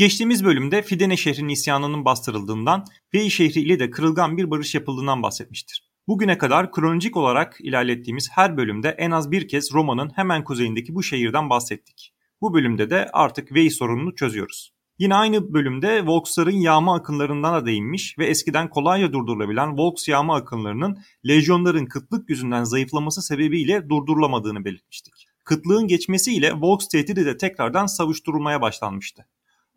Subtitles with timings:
[0.00, 5.90] Geçtiğimiz bölümde Fidene şehrinin isyanının bastırıldığından ve şehri ile de kırılgan bir barış yapıldığından bahsetmiştir.
[6.08, 11.02] Bugüne kadar kronolojik olarak ilerlettiğimiz her bölümde en az bir kez Roma'nın hemen kuzeyindeki bu
[11.02, 12.14] şehirden bahsettik.
[12.40, 14.72] Bu bölümde de artık Vey sorununu çözüyoruz.
[14.98, 20.98] Yine aynı bölümde Volks'ların yağma akınlarından da değinmiş ve eskiden kolayca durdurulabilen Volks yağma akınlarının
[21.28, 25.14] lejyonların kıtlık yüzünden zayıflaması sebebiyle durdurulamadığını belirtmiştik.
[25.44, 29.26] Kıtlığın geçmesiyle Volks tehdidi de tekrardan savuşturulmaya başlanmıştı.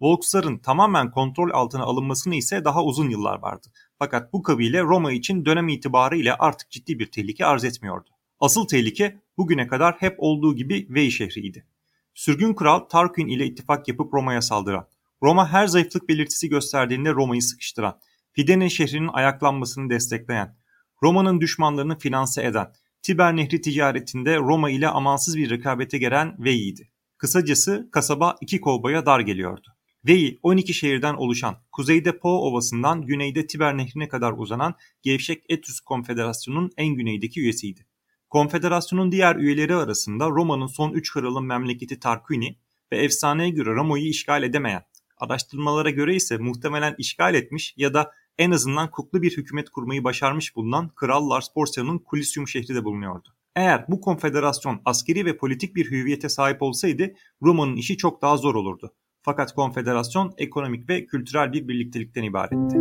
[0.04, 3.68] Volks'ların tamamen kontrol altına alınmasını ise daha uzun yıllar vardı.
[4.00, 8.10] Fakat bu kabile Roma için dönem itibarıyla artık ciddi bir tehlike arz etmiyordu.
[8.40, 11.68] Asıl tehlike bugüne kadar hep olduğu gibi Vey şehriydi.
[12.14, 14.88] Sürgün kral Tarquin ile ittifak yapıp Roma'ya saldıran,
[15.24, 18.00] Roma her zayıflık belirtisi gösterdiğinde Roma'yı sıkıştıran,
[18.32, 20.58] Fidene şehrinin ayaklanmasını destekleyen,
[21.04, 26.92] Roma'nın düşmanlarını finanse eden, Tiber Nehri ticaretinde Roma ile amansız bir rekabete gelen Vey'iydi.
[27.18, 29.73] Kısacası kasaba iki kovboya dar geliyordu.
[30.08, 36.72] Vey 12 şehirden oluşan, kuzeyde Po Ovası'ndan güneyde Tiber Nehri'ne kadar uzanan gevşek Etrüsk Konfederasyonu'nun
[36.78, 37.86] en güneydeki üyesiydi.
[38.30, 42.56] Konfederasyonun diğer üyeleri arasında Roma'nın son 3 kralın memleketi Tarquini
[42.92, 44.84] ve efsaneye göre Roma'yı işgal edemeyen,
[45.18, 50.56] araştırmalara göre ise muhtemelen işgal etmiş ya da en azından kuklu bir hükümet kurmayı başarmış
[50.56, 53.30] bulunan Kral Lars Porcia'nın Kulisyum şehri de bulunuyordu.
[53.56, 58.56] Eğer bu konfederasyon askeri ve politik bir hüviyete sahip olsaydı Roma'nın işi çok daha zor
[58.56, 58.94] olurdu.
[59.26, 62.78] Fakat konfederasyon ekonomik ve kültürel bir birliktelikten ibaretti.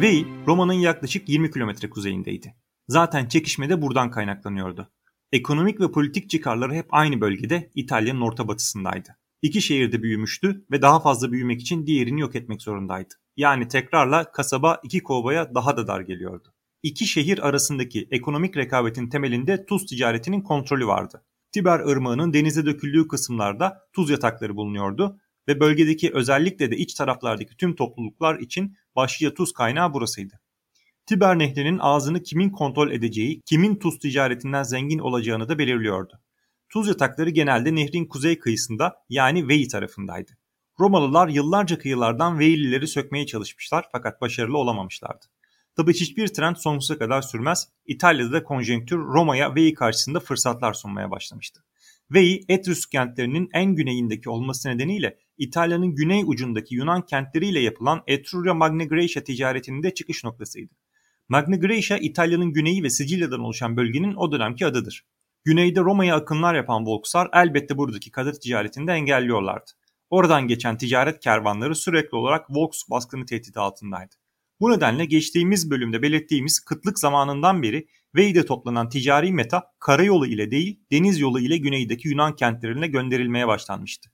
[0.00, 2.54] Veii, Roma'nın yaklaşık 20 kilometre kuzeyindeydi.
[2.88, 4.90] Zaten çekişme de buradan kaynaklanıyordu.
[5.32, 9.16] Ekonomik ve politik çıkarları hep aynı bölgede İtalya'nın orta batısındaydı.
[9.42, 13.14] İki şehirde büyümüştü ve daha fazla büyümek için diğerini yok etmek zorundaydı.
[13.36, 16.54] Yani tekrarla kasaba iki kovaya daha da dar geliyordu.
[16.82, 21.24] İki şehir arasındaki ekonomik rekabetin temelinde tuz ticaretinin kontrolü vardı.
[21.52, 25.18] Tiber Irmağı'nın denize döküldüğü kısımlarda tuz yatakları bulunuyordu
[25.48, 30.40] ve bölgedeki özellikle de iç taraflardaki tüm topluluklar için başlıca tuz kaynağı burasıydı.
[31.06, 36.20] Tiber Nehri'nin ağzını kimin kontrol edeceği, kimin tuz ticaretinden zengin olacağını da belirliyordu.
[36.68, 40.32] Tuz yatakları genelde nehrin kuzey kıyısında yani Vey tarafındaydı.
[40.80, 45.26] Romalılar yıllarca kıyılardan Veylileri sökmeye çalışmışlar fakat başarılı olamamışlardı.
[45.76, 47.68] Tabi hiçbir trend sonsuza kadar sürmez.
[47.86, 51.64] İtalya'da da konjonktür Roma'ya Vey karşısında fırsatlar sunmaya başlamıştı.
[52.10, 58.84] Vey, Etrüsk kentlerinin en güneyindeki olması nedeniyle İtalya'nın güney ucundaki Yunan kentleriyle yapılan Etruria Magna
[58.84, 60.74] Graecia ticaretinin de çıkış noktasıydı.
[61.28, 65.06] Magna Graecia İtalya'nın güneyi ve Sicilya'dan oluşan bölgenin o dönemki adıdır.
[65.44, 69.70] Güneyde Roma'ya akınlar yapan Volkslar elbette buradaki kadır ticaretini de engelliyorlardı.
[70.10, 74.14] Oradan geçen ticaret kervanları sürekli olarak Volks baskını tehdidi altındaydı.
[74.62, 80.80] Bu nedenle geçtiğimiz bölümde belirttiğimiz kıtlık zamanından beri Veyde toplanan ticari meta karayolu ile değil
[80.92, 84.10] deniz yolu ile güneydeki Yunan kentlerine gönderilmeye başlanmıştı.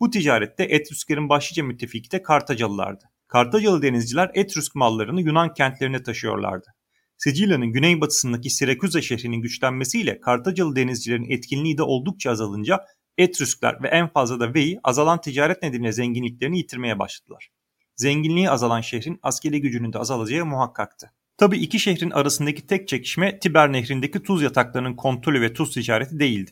[0.00, 3.04] Bu ticarette Etrüsklerin başlıca müttefiki de Kartacalılardı.
[3.28, 6.66] Kartacalı denizciler Etrüsk mallarını Yunan kentlerine taşıyorlardı.
[7.16, 12.80] Sicilya'nın güneybatısındaki Sirakuza şehrinin güçlenmesiyle Kartacalı denizcilerin etkinliği de oldukça azalınca
[13.18, 17.55] Etrüskler ve en fazla da Veii azalan ticaret nedeniyle zenginliklerini yitirmeye başladılar.
[17.96, 21.12] Zenginliği azalan şehrin askeri gücünün de azalacağı muhakkaktı.
[21.36, 26.50] Tabi iki şehrin arasındaki tek çekişme Tiber nehrindeki tuz yataklarının kontrolü ve tuz ticareti değildi.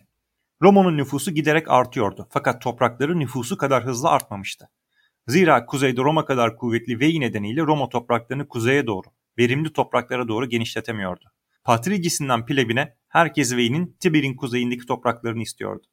[0.63, 4.69] Roma'nın nüfusu giderek artıyordu fakat toprakları nüfusu kadar hızlı artmamıştı.
[5.29, 9.07] Zira kuzeyde Roma kadar kuvvetli Veii nedeniyle Roma topraklarını kuzeye doğru,
[9.39, 11.25] verimli topraklara doğru genişletemiyordu.
[11.65, 15.87] Patricisinden plebine herkes Vei'nin Tiber'in kuzeyindeki topraklarını istiyordu.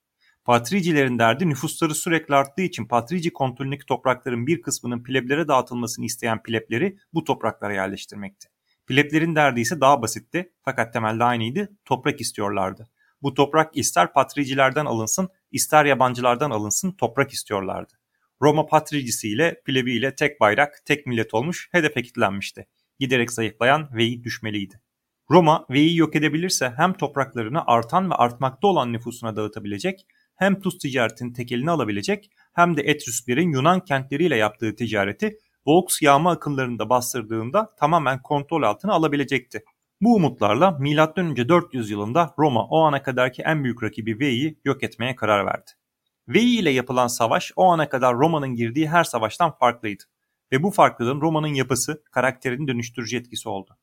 [0.46, 6.98] Patricilerin derdi nüfusları sürekli arttığı için Patrici kontrolündeki toprakların bir kısmının pleblere dağıtılmasını isteyen plebleri
[7.14, 8.48] bu topraklara yerleştirmekti.
[8.88, 12.90] Pleblerin derdi ise daha basitti fakat temelde aynıydı, toprak istiyorlardı.
[13.22, 17.94] Bu toprak ister patricilerden alınsın, ister yabancılardan alınsın toprak istiyorlardı.
[18.42, 22.68] Roma patricisi ile plebi ile tek bayrak, tek millet olmuş, hedefe kilitlenmişti.
[23.00, 24.82] Giderek zayıflayan Vei düşmeliydi.
[25.32, 30.06] Roma Vei'yi yok edebilirse hem topraklarını artan ve artmakta olan nüfusuna dağıtabilecek
[30.42, 36.90] hem tuz ticaretini tekelini alabilecek hem de Etrüsklerin Yunan kentleriyle yaptığı ticareti Volks yağma akınlarında
[36.90, 39.64] bastırdığında tamamen kontrol altına alabilecekti.
[40.02, 41.50] Bu umutlarla M.Ö.
[41.50, 45.72] 400 yılında Roma o ana kadarki en büyük rakibi Vei'yi yok etmeye karar verdi.
[46.28, 50.04] Vei ile yapılan savaş o ana kadar Roma'nın girdiği her savaştan farklıydı.
[50.52, 53.78] Ve bu farklılığın Roma'nın yapısı, karakterini dönüştürücü etkisi oldu.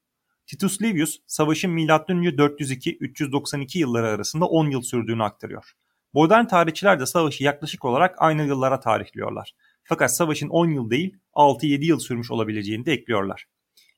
[0.46, 1.84] Titus Livius, savaşın M.Ö.
[1.84, 5.74] 402-392 yılları arasında 10 yıl sürdüğünü aktarıyor.
[6.12, 9.54] Modern tarihçiler de savaşı yaklaşık olarak aynı yıllara tarihliyorlar.
[9.84, 13.44] Fakat savaşın 10 yıl değil 6-7 yıl sürmüş olabileceğini de ekliyorlar.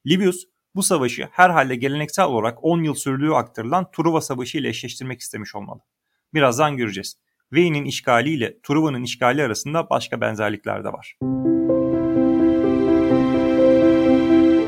[0.06, 5.54] Livius bu savaşı herhalde geleneksel olarak 10 yıl sürdüğü aktarılan Truva Savaşı ile eşleştirmek istemiş
[5.54, 5.80] olmalı.
[6.34, 7.16] Birazdan göreceğiz.
[7.52, 11.16] Veii işgali ile Truva'nın işgali arasında başka benzerlikler de var.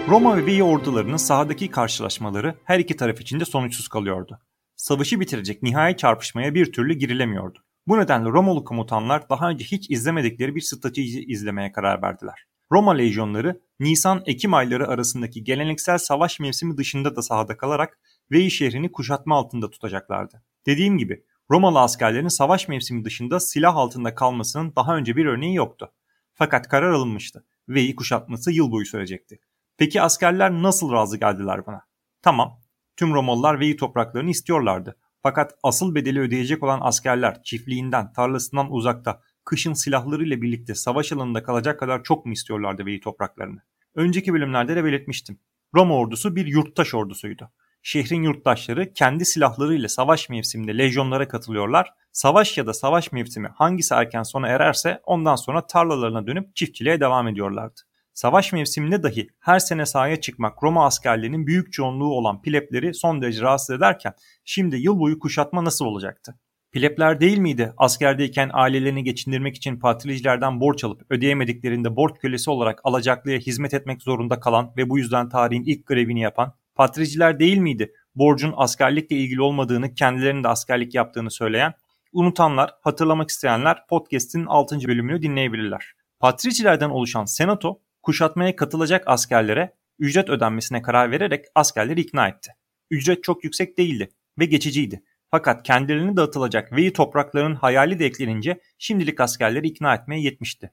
[0.08, 4.38] Roma ve Veii ordularının sahadaki karşılaşmaları her iki taraf için de sonuçsuz kalıyordu.
[4.82, 7.58] Savaşı bitirecek nihai çarpışmaya bir türlü girilemiyordu.
[7.86, 12.46] Bu nedenle Romalı komutanlar daha önce hiç izlemedikleri bir strateji izlemeye karar verdiler.
[12.72, 17.98] Roma lejyonları Nisan-Ekim ayları arasındaki geleneksel savaş mevsimi dışında da sahada kalarak
[18.30, 20.42] Veii şehrini kuşatma altında tutacaklardı.
[20.66, 25.92] Dediğim gibi Romalı askerlerin savaş mevsimi dışında silah altında kalmasının daha önce bir örneği yoktu.
[26.34, 27.44] Fakat karar alınmıştı.
[27.68, 29.40] Veii kuşatması yıl boyu sürecekti.
[29.76, 31.82] Peki askerler nasıl razı geldiler buna?
[32.22, 32.61] Tamam,
[32.96, 34.96] tüm Romalılar Veii topraklarını istiyorlardı.
[35.22, 41.80] Fakat asıl bedeli ödeyecek olan askerler çiftliğinden, tarlasından uzakta, kışın silahlarıyla birlikte savaş alanında kalacak
[41.80, 43.62] kadar çok mu istiyorlardı Veii topraklarını?
[43.94, 45.38] Önceki bölümlerde de belirtmiştim.
[45.74, 47.50] Roma ordusu bir yurttaş ordusuydu.
[47.82, 51.90] Şehrin yurttaşları kendi silahlarıyla savaş mevsiminde lejyonlara katılıyorlar.
[52.12, 57.28] Savaş ya da savaş mevsimi hangisi erken sona ererse ondan sonra tarlalarına dönüp çiftçiliğe devam
[57.28, 57.80] ediyorlardı.
[58.14, 63.40] Savaş mevsiminde dahi her sene sahaya çıkmak Roma askerlerinin büyük çoğunluğu olan plepleri son derece
[63.40, 64.12] rahatsız ederken
[64.44, 66.38] şimdi yıl boyu kuşatma nasıl olacaktı?
[66.72, 73.38] Plepler değil miydi askerdeyken ailelerini geçindirmek için patricilerden borç alıp ödeyemediklerinde borç kölesi olarak alacaklıya
[73.38, 76.54] hizmet etmek zorunda kalan ve bu yüzden tarihin ilk grevini yapan?
[76.74, 81.74] Patriciler değil miydi borcun askerlikle ilgili olmadığını kendilerinin de askerlik yaptığını söyleyen?
[82.12, 84.78] Unutanlar, hatırlamak isteyenler podcast'in 6.
[84.88, 85.92] bölümünü dinleyebilirler.
[86.20, 92.52] Patricilerden oluşan senato kuşatmaya katılacak askerlere ücret ödenmesine karar vererek askerleri ikna etti.
[92.90, 94.08] Ücret çok yüksek değildi
[94.38, 95.02] ve geçiciydi.
[95.30, 100.72] Fakat kendilerini dağıtılacak Veyi topraklarının hayali de eklenince şimdilik askerleri ikna etmeye yetmişti.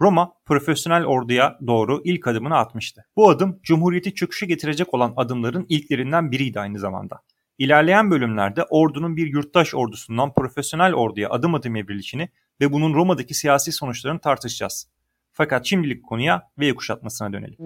[0.00, 3.04] Roma profesyonel orduya doğru ilk adımını atmıştı.
[3.16, 7.20] Bu adım Cumhuriyeti çöküşe getirecek olan adımların ilklerinden biriydi aynı zamanda.
[7.58, 12.28] İlerleyen bölümlerde ordunun bir yurttaş ordusundan profesyonel orduya adım adım evrilişini
[12.60, 14.88] ve bunun Roma'daki siyasi sonuçlarını tartışacağız.
[15.32, 17.56] Fakat şimdilik konuya V kuşatmasına dönelim.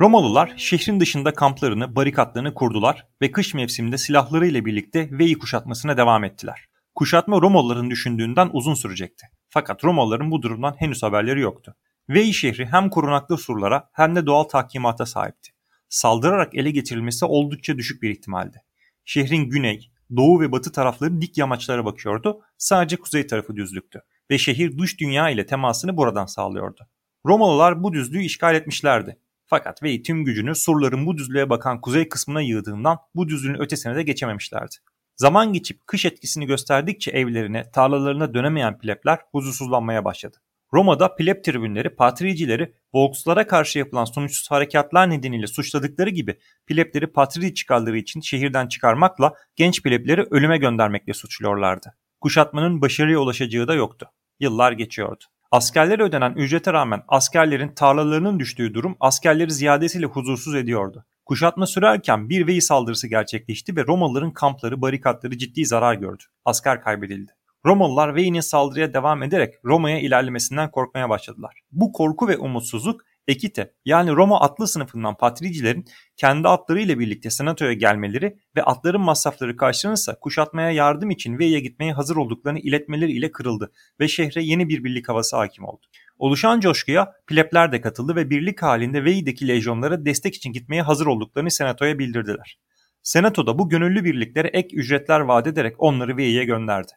[0.00, 6.68] Romalılar şehrin dışında kamplarını, barikatlarını kurdular ve kış mevsiminde silahlarıyla birlikte Veii kuşatmasına devam ettiler.
[6.94, 9.26] Kuşatma Romalıların düşündüğünden uzun sürecekti.
[9.50, 11.74] Fakat Romalıların bu durumdan henüz haberleri yoktu.
[12.08, 15.50] Veii şehri hem korunaklı surlara hem de doğal tahkimata sahipti.
[15.88, 18.62] Saldırarak ele geçirilmesi oldukça düşük bir ihtimaldi.
[19.04, 24.78] Şehrin güney, doğu ve batı tarafları dik yamaçlara bakıyordu, sadece kuzey tarafı düzlüktü ve şehir
[24.78, 26.88] dış dünya ile temasını buradan sağlıyordu.
[27.26, 29.18] Romalılar bu düzlüğü işgal etmişlerdi.
[29.46, 34.02] Fakat Vey tüm gücünü surların bu düzlüğe bakan kuzey kısmına yığdığından bu düzlüğün ötesine de
[34.02, 34.74] geçememişlerdi.
[35.16, 40.36] Zaman geçip kış etkisini gösterdikçe evlerine, tarlalarına dönemeyen plebler huzursuzlanmaya başladı.
[40.72, 47.98] Roma'da pleb tribünleri patricileri Volkslara karşı yapılan sonuçsuz harekatlar nedeniyle suçladıkları gibi plebleri patrici çıkarları
[47.98, 51.94] için şehirden çıkarmakla genç plebleri ölüme göndermekle suçluyorlardı.
[52.20, 54.10] Kuşatmanın başarıya ulaşacağı da yoktu.
[54.40, 55.24] Yıllar geçiyordu.
[55.50, 61.04] Askerlere ödenen ücrete rağmen askerlerin tarlalarının düştüğü durum askerleri ziyadesiyle huzursuz ediyordu.
[61.26, 66.22] Kuşatma sürerken bir Veyi saldırısı gerçekleşti ve Romalıların kampları, barikatları ciddi zarar gördü.
[66.44, 67.37] Asker kaybedildi.
[67.68, 71.60] Romalılar Vey'nin saldırıya devam ederek Roma'ya ilerlemesinden korkmaya başladılar.
[71.72, 75.84] Bu korku ve umutsuzluk Ekite yani Roma atlı sınıfından patricilerin
[76.16, 81.92] kendi atları ile birlikte senatoya gelmeleri ve atların masrafları karşılanırsa kuşatmaya yardım için Vey'e gitmeye
[81.92, 85.86] hazır olduklarını iletmeleri ile kırıldı ve şehre yeni bir birlik havası hakim oldu.
[86.18, 91.50] Oluşan coşkuya plebler de katıldı ve birlik halinde Vey'deki lejyonlara destek için gitmeye hazır olduklarını
[91.50, 92.58] senatoya bildirdiler.
[93.02, 96.92] Senato da bu gönüllü birliklere ek ücretler vaat ederek onları Vey'e gönderdi.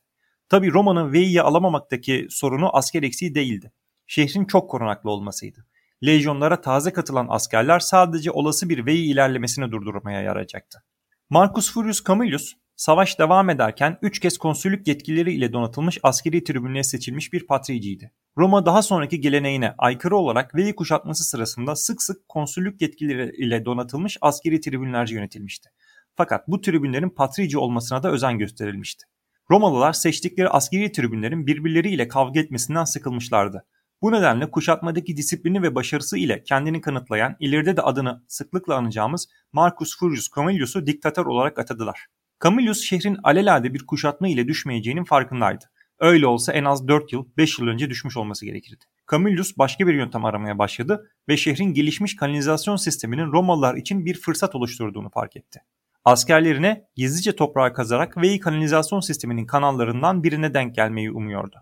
[0.51, 3.71] Tabi Roma'nın Vey'i alamamaktaki sorunu asker eksiği değildi.
[4.07, 5.65] Şehrin çok korunaklı olmasıydı.
[6.05, 10.83] Lejyonlara taze katılan askerler sadece olası bir Vey ilerlemesini durdurmaya yarayacaktı.
[11.29, 17.33] Marcus Furius Camillus, savaş devam ederken 3 kez konsüllük yetkileri ile donatılmış askeri tribünlüğe seçilmiş
[17.33, 18.11] bir patriciydi.
[18.37, 24.17] Roma daha sonraki geleneğine aykırı olarak Vey kuşatması sırasında sık sık konsüllük yetkileri ile donatılmış
[24.21, 25.69] askeri tribünlerce yönetilmişti.
[26.15, 29.10] Fakat bu tribünlerin patrici olmasına da özen gösterilmişti.
[29.51, 33.65] Romalılar seçtikleri askeri tribünlerin birbirleriyle kavga etmesinden sıkılmışlardı.
[34.01, 39.97] Bu nedenle kuşatmadaki disiplini ve başarısı ile kendini kanıtlayan, ileride de adını sıklıkla anacağımız Marcus
[39.99, 42.05] Furius Camillus'u diktatör olarak atadılar.
[42.43, 45.65] Camillus şehrin alelade bir kuşatma ile düşmeyeceğinin farkındaydı.
[45.99, 48.85] Öyle olsa en az 4 yıl, 5 yıl önce düşmüş olması gerekirdi.
[49.11, 54.55] Camillus başka bir yöntem aramaya başladı ve şehrin gelişmiş kanalizasyon sisteminin Romalılar için bir fırsat
[54.55, 55.61] oluşturduğunu fark etti.
[56.05, 61.55] Askerlerine gizlice toprağa kazarak Vey kanalizasyon sisteminin kanallarından birine denk gelmeyi umuyordu.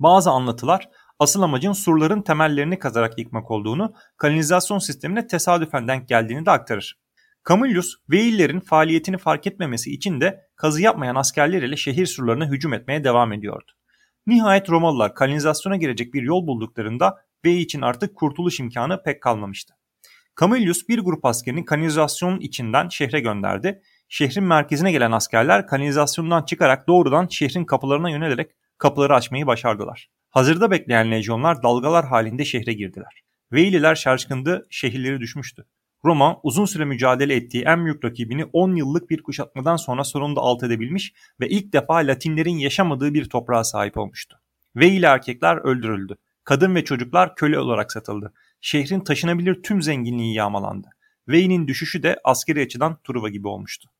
[0.00, 0.88] Bazı anlatılar
[1.18, 7.00] asıl amacın surların temellerini kazarak yıkmak olduğunu, kanalizasyon sistemine tesadüfen denk geldiğini de aktarır.
[7.48, 13.04] Camillus, Veillerin faaliyetini fark etmemesi için de kazı yapmayan askerler ile şehir surlarına hücum etmeye
[13.04, 13.72] devam ediyordu.
[14.26, 19.74] Nihayet Romalılar kanalizasyona girecek bir yol bulduklarında Veii için artık kurtuluş imkanı pek kalmamıştı.
[20.40, 23.82] Camillus bir grup askerini kanalizasyonun içinden şehre gönderdi.
[24.08, 30.10] Şehrin merkezine gelen askerler kanalizasyondan çıkarak doğrudan şehrin kapılarına yönelerek kapıları açmayı başardılar.
[30.30, 33.22] Hazırda bekleyen lejyonlar dalgalar halinde şehre girdiler.
[33.52, 35.66] Veililer şaşkındı, şehirleri düşmüştü.
[36.04, 40.62] Roma uzun süre mücadele ettiği en büyük rakibini 10 yıllık bir kuşatmadan sonra sonunda alt
[40.62, 44.40] edebilmiş ve ilk defa Latinlerin yaşamadığı bir toprağa sahip olmuştu.
[44.76, 46.16] Veili erkekler öldürüldü.
[46.44, 48.32] Kadın ve çocuklar köle olarak satıldı.
[48.68, 50.88] Şehrin taşınabilir tüm zenginliği yağmalandı.
[51.28, 53.90] Vei'nin düşüşü de askeri açıdan Truva gibi olmuştu.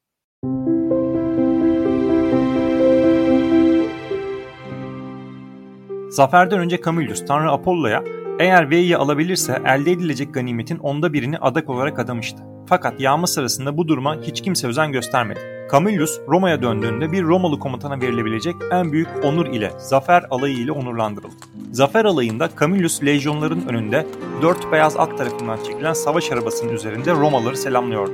[6.11, 8.05] Zaferden önce Camillus Tanrı Apollo'ya
[8.41, 12.43] eğer Vei'yi alabilirse elde edilecek ganimetin onda birini adak olarak adamıştı.
[12.69, 15.56] Fakat yağma sırasında bu duruma hiç kimse özen göstermedi.
[15.73, 21.35] Camillus Roma'ya döndüğünde bir Romalı komutana verilebilecek en büyük onur ile Zafer Alayı ile onurlandırıldı.
[21.73, 24.07] Zafer Alayı'nda Camillus lejyonların önünde
[24.43, 28.13] dört beyaz at tarafından çekilen savaş arabasının üzerinde Romalıları selamlıyordu.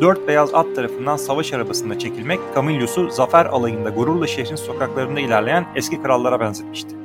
[0.00, 6.02] Dört beyaz at tarafından savaş arabasında çekilmek Camillus'u Zafer Alayı'nda gururla şehrin sokaklarında ilerleyen eski
[6.02, 6.96] krallara benzetmişti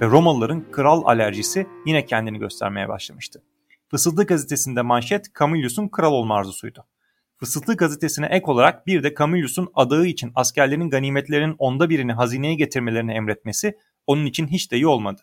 [0.00, 3.42] ve Romalıların kral alerjisi yine kendini göstermeye başlamıştı.
[3.90, 6.84] Fısıltı gazetesinde manşet Camillus'un kral olma arzusuydu.
[7.42, 13.12] Fısıltı gazetesine ek olarak bir de Camillus'un adağı için askerlerin ganimetlerinin onda birini hazineye getirmelerini
[13.12, 15.22] emretmesi onun için hiç de iyi olmadı.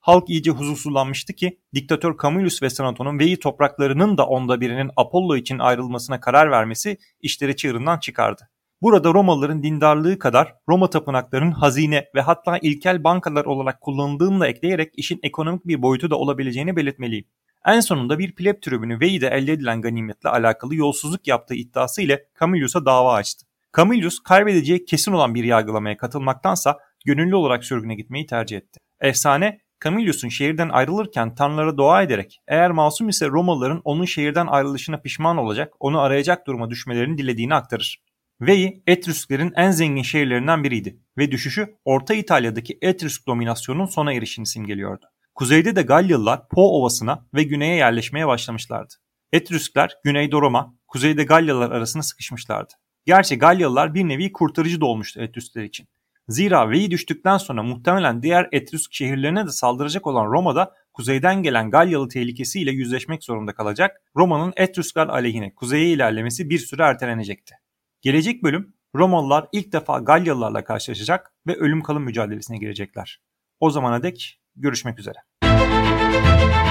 [0.00, 5.58] Halk iyice huzursuzlanmıştı ki diktatör Camillus ve Senaton'un Veii topraklarının da onda birinin Apollo için
[5.58, 8.48] ayrılmasına karar vermesi işleri çığırından çıkardı.
[8.82, 14.92] Burada Romalıların dindarlığı kadar Roma tapınaklarının hazine ve hatta ilkel bankalar olarak kullanıldığını da ekleyerek
[14.96, 17.24] işin ekonomik bir boyutu da olabileceğini belirtmeliyim.
[17.66, 22.86] En sonunda bir pleb tribünü Vei'de elde edilen ganimetle alakalı yolsuzluk yaptığı iddiası ile Camillus'a
[22.86, 23.46] dava açtı.
[23.76, 28.80] Camillus kaybedeceği kesin olan bir yargılamaya katılmaktansa gönüllü olarak sürgüne gitmeyi tercih etti.
[29.00, 35.36] Efsane Camillus'un şehirden ayrılırken tanrılara dua ederek eğer masum ise Romalıların onun şehirden ayrılışına pişman
[35.36, 38.02] olacak, onu arayacak duruma düşmelerini dilediğini aktarır.
[38.40, 45.06] Veii Etrüsklerin en zengin şehirlerinden biriydi ve düşüşü Orta İtalya'daki Etrüsk dominasyonunun sona erişini simgeliyordu.
[45.40, 48.94] Kuzeyde de Galyalılar Po Ovası'na ve güneye yerleşmeye başlamışlardı.
[49.32, 52.72] Etrüskler Güneyde Roma, kuzeyde Galyalılar arasında sıkışmışlardı.
[53.06, 55.88] Gerçi Galyalılar bir nevi kurtarıcı da olmuştu Etrüskler için.
[56.28, 62.08] Zira Veii düştükten sonra muhtemelen diğer Etrüsk şehirlerine de saldıracak olan Roma'da kuzeyden gelen Galyalı
[62.08, 67.54] tehlikesiyle yüzleşmek zorunda kalacak, Roma'nın Etrüskler aleyhine kuzeye ilerlemesi bir süre ertelenecekti.
[68.00, 73.20] Gelecek bölüm Romalılar ilk defa Galyalılarla karşılaşacak ve ölüm kalım mücadelesine girecekler.
[73.60, 75.29] O zamana dek görüşmek üzere.
[76.10, 76.69] Música